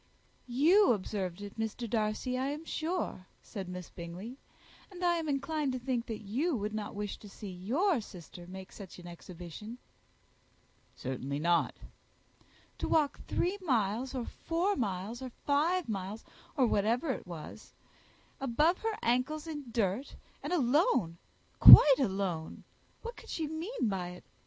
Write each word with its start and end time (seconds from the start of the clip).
"You 0.47 0.93
observed 0.93 1.43
it, 1.43 1.59
Mr. 1.59 1.87
Darcy, 1.87 2.35
I 2.35 2.47
am 2.47 2.65
sure," 2.65 3.27
said 3.43 3.69
Miss 3.69 3.91
Bingley; 3.91 4.39
"and 4.89 5.05
I 5.05 5.17
am 5.17 5.29
inclined 5.29 5.73
to 5.73 5.77
think 5.79 6.07
that 6.07 6.23
you 6.23 6.55
would 6.55 6.73
not 6.73 6.95
wish 6.95 7.17
to 7.17 7.29
see 7.29 7.51
your 7.51 8.01
sister 8.01 8.47
make 8.47 8.71
such 8.71 8.97
an 8.97 9.05
exhibition." 9.05 9.77
"Certainly 10.95 11.37
not." 11.37 11.75
"To 12.79 12.87
walk 12.89 13.19
three 13.27 13.59
miles, 13.61 14.15
or 14.15 14.25
four 14.25 14.75
miles, 14.75 15.21
or 15.21 15.29
five 15.45 15.87
miles, 15.87 16.25
or 16.57 16.65
whatever 16.65 17.11
it 17.11 17.27
is, 17.31 17.71
above 18.39 18.79
her 18.79 18.97
ancles 19.03 19.45
in 19.45 19.65
dirt, 19.71 20.15
and 20.41 20.51
alone, 20.51 21.19
quite 21.59 21.99
alone! 21.99 22.63
what 23.03 23.15
could 23.17 23.29
she 23.29 23.45
mean 23.45 23.87
by 23.87 24.07
it? 24.13 24.23